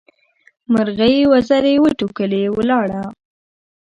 [0.71, 3.03] مرغۍ وزرې وټکولې؛ ولاړه.